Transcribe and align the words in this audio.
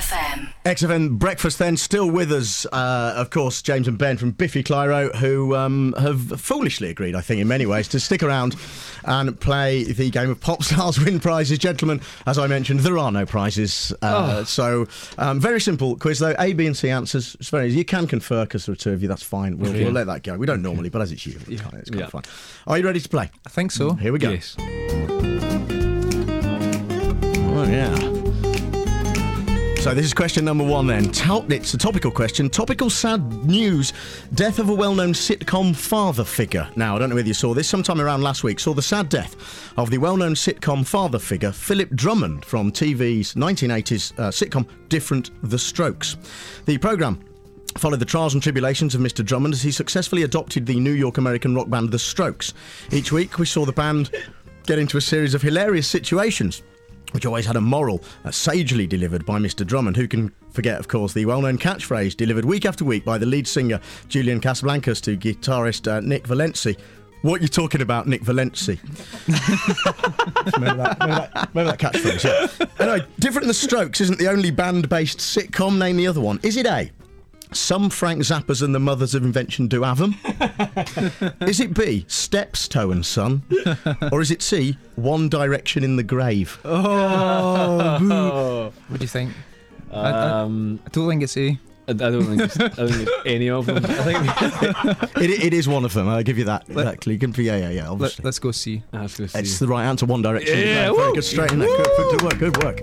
XFM. 0.00 0.48
XFM 0.64 1.18
breakfast 1.18 1.58
then 1.58 1.76
still 1.76 2.10
with 2.10 2.32
us, 2.32 2.64
uh, 2.72 3.12
of 3.16 3.28
course, 3.28 3.60
James 3.60 3.86
and 3.86 3.98
Ben 3.98 4.16
from 4.16 4.30
Biffy 4.30 4.62
Clyro, 4.62 5.14
who 5.16 5.54
um, 5.54 5.94
have 5.98 6.40
foolishly 6.40 6.88
agreed, 6.88 7.14
I 7.14 7.20
think, 7.20 7.40
in 7.40 7.48
many 7.48 7.66
ways, 7.66 7.86
to 7.88 8.00
stick 8.00 8.22
around 8.22 8.56
and 9.04 9.38
play 9.38 9.84
the 9.84 10.08
game 10.10 10.30
of 10.30 10.40
Pop 10.40 10.62
Stars 10.64 10.98
Win 10.98 11.20
Prizes. 11.20 11.58
Gentlemen, 11.58 12.00
as 12.26 12.38
I 12.38 12.46
mentioned, 12.46 12.80
there 12.80 12.96
are 12.96 13.12
no 13.12 13.26
prizes. 13.26 13.92
Uh, 14.00 14.42
So, 14.44 14.88
um, 15.18 15.38
very 15.38 15.60
simple 15.60 15.96
quiz, 15.96 16.18
though. 16.18 16.34
A, 16.38 16.54
B, 16.54 16.66
and 16.66 16.76
C 16.76 16.88
answers. 16.88 17.36
It's 17.38 17.50
very 17.50 17.68
easy. 17.68 17.76
You 17.78 17.84
can 17.84 18.06
confer 18.06 18.44
because 18.46 18.64
there 18.66 18.72
are 18.72 18.76
two 18.76 18.92
of 18.92 19.02
you, 19.02 19.08
that's 19.08 19.22
fine. 19.22 19.58
We'll, 19.58 19.72
we'll 19.74 19.92
let 19.92 20.06
that 20.06 20.22
go. 20.22 20.36
We 20.38 20.46
don't 20.46 20.62
normally, 20.62 20.88
but 20.88 21.02
as 21.02 21.12
it's 21.12 21.26
you, 21.26 21.38
it's 21.46 21.60
kind 21.60 21.74
of, 21.74 21.80
it's 21.80 21.90
kind 21.90 22.00
Yeah. 22.00 22.06
of 22.06 22.12
fun. 22.12 22.22
Are 22.66 22.78
you 22.78 22.86
ready 22.86 23.00
to 23.00 23.08
play? 23.08 23.30
I 23.46 23.50
think 23.50 23.70
so. 23.70 23.92
Here 23.94 24.12
we 24.12 24.18
go. 24.18 24.30
Yes. 24.30 24.56
Oh, 27.52 27.64
yeah. 27.68 28.09
So 29.80 29.94
this 29.94 30.04
is 30.04 30.12
question 30.12 30.44
number 30.44 30.62
one 30.62 30.86
then. 30.86 31.06
It's 31.08 31.72
a 31.72 31.78
topical 31.78 32.10
question. 32.10 32.50
Topical 32.50 32.90
sad 32.90 33.46
news. 33.46 33.94
Death 34.34 34.58
of 34.58 34.68
a 34.68 34.74
well-known 34.74 35.14
sitcom 35.14 35.74
father 35.74 36.22
figure. 36.22 36.68
Now, 36.76 36.94
I 36.94 36.98
don't 36.98 37.08
know 37.08 37.14
whether 37.14 37.26
you 37.26 37.32
saw 37.32 37.54
this. 37.54 37.66
Sometime 37.66 37.98
around 37.98 38.22
last 38.22 38.44
week, 38.44 38.60
saw 38.60 38.74
the 38.74 38.82
sad 38.82 39.08
death 39.08 39.72
of 39.78 39.88
the 39.88 39.96
well-known 39.96 40.34
sitcom 40.34 40.86
father 40.86 41.18
figure, 41.18 41.50
Philip 41.50 41.88
Drummond, 41.94 42.44
from 42.44 42.70
TV's 42.70 43.34
1980s 43.36 44.12
uh, 44.18 44.30
sitcom 44.30 44.66
Different 44.90 45.30
The 45.48 45.58
Strokes. 45.58 46.18
The 46.66 46.76
programme 46.76 47.18
followed 47.78 48.00
the 48.00 48.04
trials 48.04 48.34
and 48.34 48.42
tribulations 48.42 48.94
of 48.94 49.00
Mr. 49.00 49.24
Drummond 49.24 49.54
as 49.54 49.62
he 49.62 49.70
successfully 49.70 50.24
adopted 50.24 50.66
the 50.66 50.78
New 50.78 50.92
York 50.92 51.16
American 51.16 51.54
rock 51.54 51.70
band 51.70 51.90
The 51.90 51.98
Strokes. 51.98 52.52
Each 52.92 53.12
week, 53.12 53.38
we 53.38 53.46
saw 53.46 53.64
the 53.64 53.72
band 53.72 54.10
get 54.66 54.78
into 54.78 54.98
a 54.98 55.00
series 55.00 55.32
of 55.32 55.40
hilarious 55.40 55.88
situations. 55.88 56.62
Which 57.12 57.26
always 57.26 57.46
had 57.46 57.56
a 57.56 57.60
moral, 57.60 58.02
uh, 58.24 58.30
sagely 58.30 58.86
delivered 58.86 59.26
by 59.26 59.38
Mr. 59.38 59.66
Drummond, 59.66 59.96
who 59.96 60.06
can 60.06 60.32
forget, 60.52 60.78
of 60.78 60.88
course, 60.88 61.12
the 61.12 61.24
well 61.24 61.40
known 61.42 61.58
catchphrase 61.58 62.16
delivered 62.16 62.44
week 62.44 62.64
after 62.64 62.84
week 62.84 63.04
by 63.04 63.18
the 63.18 63.26
lead 63.26 63.46
singer 63.46 63.80
Julian 64.08 64.40
Casablancas 64.40 65.00
to 65.02 65.16
guitarist 65.16 65.90
uh, 65.90 66.00
Nick 66.00 66.24
Valensi. 66.24 66.76
What 67.22 67.40
are 67.40 67.42
you 67.42 67.48
talking 67.48 67.82
about, 67.82 68.06
Nick 68.06 68.22
Valensi? 68.22 68.78
remember, 70.54 70.82
that, 70.82 70.96
remember, 71.00 71.28
that, 71.34 71.50
remember 71.54 71.76
that 71.76 71.78
catchphrase? 71.78 72.58
Yeah. 72.58 72.66
Anyway, 72.78 73.06
Different 73.18 73.46
The 73.46 73.54
Strokes 73.54 74.00
isn't 74.00 74.18
the 74.18 74.28
only 74.28 74.50
band 74.50 74.88
based 74.88 75.18
sitcom. 75.18 75.76
Name 75.76 75.96
the 75.96 76.06
other 76.06 76.20
one. 76.20 76.40
Is 76.42 76.56
it 76.56 76.66
A? 76.66 76.90
Some 77.52 77.90
Frank 77.90 78.22
Zappas 78.22 78.62
and 78.62 78.74
the 78.74 78.78
Mothers 78.78 79.14
of 79.14 79.24
Invention 79.24 79.66
do 79.66 79.82
have 79.82 79.98
them. 79.98 80.14
is 81.40 81.60
it 81.60 81.74
B? 81.74 82.04
Steps, 82.08 82.68
Toe 82.68 82.90
and 82.92 83.04
Son? 83.04 83.42
Or 84.12 84.20
is 84.20 84.30
it 84.30 84.42
C? 84.42 84.76
One 84.96 85.28
Direction 85.28 85.84
in 85.84 85.96
the 85.96 86.02
Grave? 86.02 86.58
Oh 86.64 88.72
What 88.88 88.98
do 88.98 89.04
you 89.04 89.08
think? 89.08 89.32
Um, 89.90 90.80
I 90.86 90.88
don't 90.90 91.08
think 91.08 91.22
it's 91.22 91.36
A. 91.36 91.58
I, 91.88 91.92
I 91.92 91.94
don't 91.94 92.24
think 92.24 92.40
it's, 92.42 92.58
I 92.60 92.68
don't 92.68 92.88
think 92.88 93.08
it's 93.08 93.26
any 93.26 93.50
of 93.50 93.66
them. 93.66 93.76
I 93.84 93.88
think 93.88 95.16
It, 95.20 95.44
it 95.44 95.52
is 95.54 95.68
one 95.68 95.84
of 95.84 95.92
them. 95.92 96.08
I'll 96.08 96.22
give 96.22 96.38
you 96.38 96.44
that. 96.44 96.68
Exactly. 96.68 97.14
You 97.14 97.18
can 97.18 97.32
be, 97.32 97.44
yeah, 97.44 97.56
yeah, 97.56 97.70
yeah, 97.70 97.82
Let, 97.82 97.90
obviously. 97.90 98.22
let's 98.24 98.38
go 98.38 98.50
C. 98.52 98.82
I 98.92 99.02
have 99.02 99.14
to 99.16 99.28
see. 99.28 99.38
It's 99.38 99.58
the 99.58 99.66
right 99.66 99.84
answer. 99.84 100.06
One 100.06 100.22
Direction. 100.22 100.58
in 100.58 100.66
Yeah, 100.68 100.92
Very 100.92 101.12
good. 101.14 101.24
Straight 101.24 101.52
in 101.52 101.58
there. 101.58 101.68
Good, 101.68 101.86
good 102.18 102.22
work. 102.22 102.38
Good 102.38 102.62
work. 102.62 102.80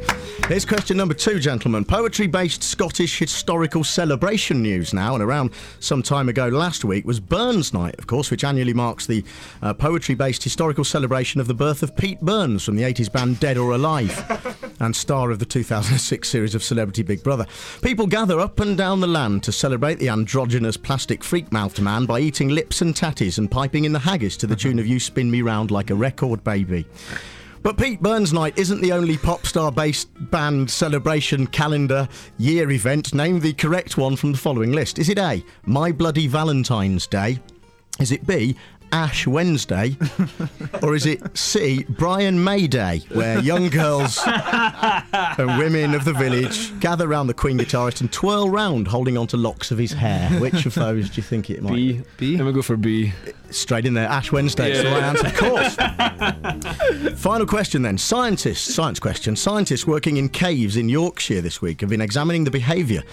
Here's 0.47 0.65
question 0.65 0.97
number 0.97 1.13
two, 1.13 1.39
gentlemen. 1.39 1.83
Poetry-based 1.83 2.63
Scottish 2.63 3.17
historical 3.19 3.83
celebration 3.83 4.61
news 4.61 4.93
now, 4.93 5.13
and 5.13 5.23
around 5.23 5.51
some 5.79 6.01
time 6.01 6.29
ago 6.29 6.47
last 6.47 6.85
week 6.85 7.05
was 7.05 7.19
Burns 7.19 7.73
Night, 7.73 7.95
of 7.99 8.07
course, 8.07 8.31
which 8.31 8.43
annually 8.43 8.73
marks 8.73 9.05
the 9.07 9.23
uh, 9.61 9.73
poetry-based 9.73 10.43
historical 10.43 10.83
celebration 10.85 11.41
of 11.41 11.47
the 11.47 11.53
birth 11.53 11.83
of 11.83 11.95
Pete 11.97 12.21
Burns 12.21 12.63
from 12.63 12.75
the 12.75 12.83
80s 12.83 13.11
band 13.11 13.39
Dead 13.39 13.57
or 13.57 13.71
Alive. 13.73 14.56
And 14.79 14.95
star 14.95 15.31
of 15.31 15.39
the 15.39 15.45
2006 15.45 16.27
series 16.27 16.55
of 16.55 16.63
Celebrity 16.63 17.03
Big 17.03 17.23
Brother. 17.23 17.45
People 17.81 18.07
gather 18.07 18.39
up 18.39 18.59
and 18.59 18.77
down 18.77 18.99
the 18.99 19.07
land 19.07 19.43
to 19.43 19.51
celebrate 19.51 19.99
the 19.99 20.09
androgynous 20.09 20.77
plastic 20.77 21.23
freak-mouthed 21.23 21.81
man 21.81 22.05
by 22.05 22.19
eating 22.19 22.49
lips 22.49 22.81
and 22.81 22.95
tatties 22.95 23.37
and 23.37 23.51
piping 23.51 23.85
in 23.85 23.93
the 23.93 23.99
haggis 23.99 24.37
to 24.37 24.47
the 24.47 24.55
tune 24.57 24.79
of 24.79 24.87
You 24.87 24.99
Spin 24.99 25.29
Me 25.31 25.41
Round 25.41 25.71
Like 25.71 25.89
a 25.89 25.95
Record 25.95 26.43
Baby. 26.43 26.85
But 27.63 27.77
Pete 27.77 28.01
Burns 28.01 28.31
Night 28.31 28.57
isn't 28.57 28.81
the 28.81 28.93
only 28.93 29.17
pop 29.17 29.45
star 29.45 29.71
based 29.71 30.09
band 30.31 30.69
celebration 30.69 31.47
calendar 31.47 32.07
year 32.37 32.71
event. 32.71 33.13
Name 33.13 33.39
the 33.39 33.53
correct 33.53 33.97
one 33.97 34.15
from 34.15 34.31
the 34.31 34.37
following 34.37 34.71
list. 34.71 34.99
Is 34.99 35.09
it 35.09 35.17
A, 35.17 35.43
My 35.65 35.91
Bloody 35.91 36.27
Valentine's 36.27 37.07
Day? 37.07 37.39
Is 37.99 38.11
it 38.11 38.27
B, 38.27 38.55
Ash 38.91 39.27
Wednesday? 39.27 39.97
or 40.83 40.95
is 40.95 41.05
it 41.05 41.37
C, 41.37 41.85
Brian 41.89 42.43
May 42.43 42.67
Day, 42.67 43.01
where 43.11 43.39
young 43.39 43.69
girls 43.69 44.19
and 44.25 45.57
women 45.57 45.93
of 45.93 46.05
the 46.05 46.13
village 46.13 46.77
gather 46.79 47.07
round 47.07 47.29
the 47.29 47.33
Queen 47.33 47.57
guitarist 47.57 48.01
and 48.01 48.11
twirl 48.11 48.49
round 48.49 48.87
holding 48.87 49.17
onto 49.17 49.37
locks 49.37 49.71
of 49.71 49.77
his 49.77 49.93
hair? 49.93 50.29
Which 50.39 50.65
of 50.65 50.73
those 50.75 51.09
do 51.09 51.17
you 51.17 51.23
think 51.23 51.49
it 51.49 51.61
might 51.61 51.73
B. 51.73 52.01
B? 52.17 52.31
I'm 52.33 52.39
gonna 52.39 52.53
go 52.53 52.61
for 52.61 52.77
B. 52.77 53.13
Straight 53.49 53.85
in 53.85 53.93
there, 53.93 54.07
Ash 54.07 54.31
Wednesday. 54.31 54.71
It's 54.71 54.83
the 54.83 54.89
right 54.89 55.03
answer, 55.03 55.27
of 55.27 55.35
course. 55.35 55.75
Final 57.21 57.45
question 57.45 57.81
then. 57.81 57.97
Scientists, 57.97 58.73
science 58.73 58.99
question. 58.99 59.35
Scientists 59.35 59.87
working 59.87 60.17
in 60.17 60.29
caves 60.29 60.77
in 60.77 60.89
Yorkshire 60.89 61.41
this 61.41 61.61
week 61.61 61.81
have 61.81 61.89
been 61.89 62.01
examining 62.01 62.43
the 62.43 62.51
behaviour 62.51 63.03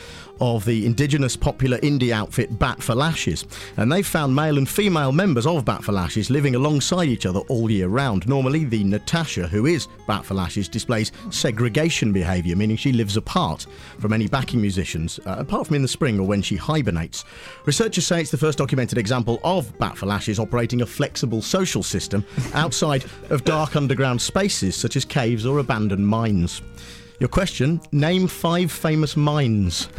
of 0.40 0.64
the 0.64 0.84
indigenous 0.84 1.36
popular 1.36 1.78
indie 1.78 2.10
outfit 2.10 2.58
Bat 2.58 2.82
for 2.82 2.94
Lashes. 2.94 3.44
And 3.76 3.90
they've 3.90 4.06
found 4.06 4.34
male 4.34 4.58
and 4.58 4.68
female 4.68 5.12
members 5.12 5.46
of 5.46 5.64
Bat 5.64 5.84
for 5.84 5.92
Lashes 5.92 6.28
living 6.30 6.54
alongside 6.56 7.08
each 7.08 7.26
other 7.26 7.40
all 7.40 7.70
year 7.70 7.88
round. 7.88 8.26
Normally, 8.26 8.64
the 8.64 8.82
Natasha, 8.82 9.46
who 9.46 9.66
is 9.66 9.86
Bat 10.06 10.24
for 10.24 10.34
Lashes, 10.34 10.68
displays 10.68 11.12
segregation 11.30 12.12
behaviour, 12.12 12.56
meaning 12.56 12.76
she 12.76 12.92
lives 12.92 13.16
apart 13.16 13.66
from 13.98 14.12
any 14.12 14.26
backing 14.26 14.60
musicians, 14.60 15.20
uh, 15.26 15.36
apart 15.38 15.68
from 15.68 15.76
in 15.76 15.82
the 15.82 15.88
spring 15.88 16.18
or 16.18 16.26
when 16.26 16.42
she 16.42 16.56
hibernates. 16.56 17.24
Researchers 17.64 18.06
say 18.06 18.20
it's 18.20 18.30
the 18.30 18.36
first 18.36 18.58
documented 18.58 18.98
example 18.98 19.40
of 19.44 19.76
Bat 19.78 19.96
for 19.96 20.06
Lashes 20.06 20.23
operating 20.38 20.82
a 20.82 20.86
flexible 20.86 21.42
social 21.42 21.82
system 21.82 22.24
outside 22.54 23.04
of 23.30 23.44
dark 23.44 23.76
underground 23.76 24.20
spaces 24.20 24.76
such 24.76 24.96
as 24.96 25.04
caves 25.04 25.46
or 25.46 25.58
abandoned 25.58 26.06
mines. 26.06 26.62
Your 27.20 27.28
question 27.28 27.80
name 27.92 28.26
five 28.26 28.72
famous 28.72 29.16
mines. 29.16 29.86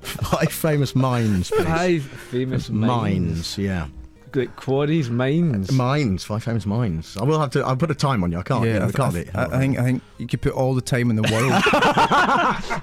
five 0.00 0.52
famous 0.52 0.94
mines, 0.94 1.50
please. 1.50 1.64
Five 1.64 2.02
famous 2.02 2.68
mines. 2.70 2.88
Mines, 2.88 3.58
yeah. 3.58 3.86
Like 4.34 4.56
quarries, 4.56 5.10
mines. 5.10 5.70
Mines, 5.70 6.24
five 6.24 6.42
famous 6.42 6.64
mines. 6.66 7.16
I 7.20 7.24
will 7.24 7.38
have 7.40 7.50
to. 7.50 7.62
I'll 7.64 7.76
put 7.76 7.90
a 7.90 7.94
time 7.94 8.24
on 8.24 8.32
you. 8.32 8.38
I 8.38 8.42
can't. 8.42 8.64
Yeah, 8.66 8.84
I, 8.84 8.88
I, 8.88 8.92
can't. 8.92 9.14
I, 9.14 9.18
it. 9.18 9.30
I, 9.34 9.44
I 9.44 9.58
think 9.58 9.78
I 9.78 9.82
think 9.84 10.02
you 10.18 10.26
could 10.26 10.40
put 10.40 10.52
all 10.52 10.74
the 10.74 10.80
time 10.80 11.10
in 11.10 11.16
the 11.16 11.22
world. 11.30 11.52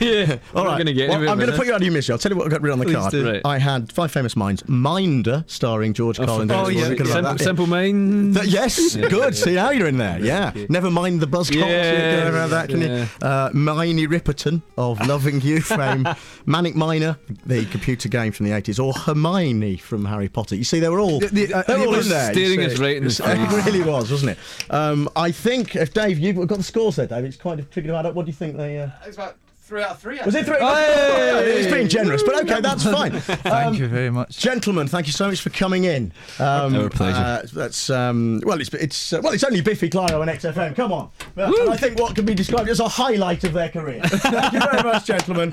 yeah. 0.00 0.38
All 0.54 0.62
I'm 0.62 0.66
right. 0.66 0.78
gonna 0.78 0.92
get 0.92 1.08
well, 1.10 1.28
I'm 1.28 1.38
going 1.38 1.50
to 1.50 1.56
put 1.56 1.66
you 1.66 1.72
out 1.72 1.76
of 1.80 1.82
your 1.82 1.92
misery. 1.92 2.12
I'll 2.12 2.18
tell 2.18 2.30
you 2.32 2.36
what 2.38 2.46
I 2.46 2.50
got 2.50 2.60
written 2.62 2.80
on 2.80 2.86
the 2.86 2.92
Please 2.92 2.96
card. 2.96 3.10
do. 3.12 3.30
Right. 3.32 3.40
I 3.44 3.58
had 3.58 3.92
five 3.92 4.10
famous 4.10 4.36
minds. 4.36 4.66
Minder, 4.68 5.44
starring 5.46 5.92
George 5.94 6.18
Oh, 6.20 6.26
Collins. 6.26 6.50
oh, 6.52 6.68
yeah, 6.68 6.88
Forget 6.88 7.00
about 7.06 7.10
Simple, 7.10 7.32
that. 7.32 7.40
simple 7.44 7.66
minds. 7.66 8.38
Th- 8.40 8.50
yes, 8.52 8.94
Yeah. 8.96 9.08
good. 9.08 9.36
See 9.36 9.54
how 9.54 9.70
you're 9.70 9.88
in 9.88 9.98
there. 9.98 10.18
Yeah. 10.20 10.48
Okay. 10.50 10.66
Never 10.68 10.90
mind 10.90 11.20
the 11.20 11.26
buzz 11.26 11.50
Yeah, 11.50 11.66
yeah, 11.66 12.28
around 12.30 12.50
that, 12.50 12.68
can 12.68 12.80
you? 12.80 13.06
Uh, 13.22 13.50
Miney 13.52 14.06
Riperton 14.06 14.62
of 14.76 15.04
Loving 15.06 15.40
You 15.40 15.60
fame, 15.60 16.06
Manic 16.46 16.74
Miner, 16.74 17.18
the 17.46 17.64
computer 17.66 18.08
game 18.08 18.32
from 18.32 18.46
the 18.46 18.52
80s, 18.52 18.82
or 18.82 18.92
Hermione 18.92 19.76
from 19.76 20.04
Harry 20.04 20.19
Potter. 20.28 20.54
You 20.56 20.64
see, 20.64 20.80
they 20.80 20.88
were 20.88 21.00
all, 21.00 21.20
The- 21.20 21.26
the- 21.28 21.54
uh, 21.54 21.62
they 21.66 21.74
were 21.76 21.82
it 21.82 21.86
all 21.86 21.92
was 21.96 22.06
in 22.06 22.12
there. 22.12 22.28
you 22.32 22.46
staring 22.54 22.70
us 22.70 22.78
right 22.78 22.96
in 22.96 23.04
the 23.04 23.10
It 23.60 23.64
really 23.66 23.82
was, 23.82 24.10
wasn't 24.10 24.32
it? 24.32 24.38
Um, 24.72 25.08
I 25.16 25.30
think, 25.30 25.76
if 25.76 25.92
Dave, 25.94 26.18
you've 26.18 26.36
got 26.46 26.58
the 26.58 26.62
scores 26.64 26.96
there, 26.96 27.06
Dave. 27.06 27.24
It's 27.24 27.36
kind 27.36 27.58
of 27.60 27.70
triggered 27.70 27.90
about 27.90 28.06
it. 28.06 28.14
What 28.14 28.26
do 28.26 28.30
you 28.30 28.36
think 28.36 28.56
they. 28.56 28.78
Uh... 28.80 28.88
It's 29.06 29.16
about 29.16 29.36
three 29.62 29.82
out 29.84 29.90
of 29.92 29.98
three. 30.00 30.18
I 30.18 30.26
Was 30.26 30.34
it 30.34 30.44
think. 30.46 30.56
three? 30.58 30.66
It's 30.66 31.72
being 31.72 31.86
generous, 31.88 32.22
but 32.24 32.42
okay, 32.42 32.60
that's 32.60 32.82
fine. 32.90 33.12
Thank 33.20 33.78
you 33.78 33.86
very 33.86 34.10
much. 34.10 34.36
Gentlemen, 34.38 34.88
thank 34.88 35.06
you 35.06 35.12
so 35.12 35.28
much 35.28 35.40
for 35.40 35.50
coming 35.50 35.84
in. 35.84 36.12
Um, 36.40 36.74
Our 36.74 36.90
pleasure. 36.90 37.16
Uh, 37.18 37.42
that's 37.52 37.88
um, 37.88 38.40
well, 38.44 38.60
it's 38.60 38.72
it's 38.74 39.12
uh, 39.12 39.20
well, 39.22 39.32
it's 39.32 39.44
only 39.44 39.60
Biffy 39.60 39.88
Clyro 39.88 40.22
and 40.22 40.30
XFM. 40.30 40.74
Come 40.74 40.92
on, 40.92 41.10
Uh, 41.36 41.52
I 41.70 41.76
think 41.76 41.98
what 42.00 42.16
can 42.16 42.24
be 42.26 42.34
described 42.34 42.68
as 42.68 42.80
a 42.80 42.88
highlight 42.88 43.44
of 43.44 43.52
their 43.52 43.68
career. 43.68 44.00
thank 44.04 44.52
you 44.54 44.60
very 44.60 44.82
much, 44.82 45.04
gentlemen. 45.06 45.50